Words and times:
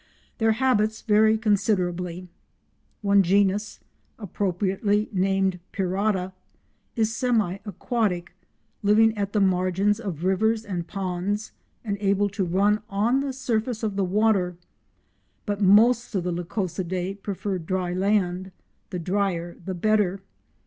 Their 0.39 0.53
habits 0.53 1.03
vary 1.03 1.37
considerably. 1.37 2.27
One 3.03 3.21
genus, 3.21 3.79
appropriately 4.17 5.09
named 5.13 5.59
Pirata, 5.71 6.33
is 6.95 7.15
semi 7.15 7.59
aquatic, 7.65 8.33
living 8.81 9.15
at 9.15 9.31
the 9.33 9.39
margins 9.39 9.99
of 9.99 10.23
rivers 10.23 10.65
and 10.65 10.87
ponds, 10.87 11.51
and 11.85 11.99
able 11.99 12.29
to 12.29 12.43
run 12.43 12.81
on 12.89 13.19
the 13.19 13.31
surface 13.31 13.83
of 13.83 13.95
the 13.95 14.03
water, 14.03 14.57
but 15.45 15.61
most 15.61 16.15
of 16.15 16.23
the 16.23 16.31
Lycosidae 16.33 17.21
prefer 17.21 17.59
dry 17.59 17.93
land—the 17.93 18.97
dryer 18.97 19.55
the 19.63 19.75
better. 19.75 20.23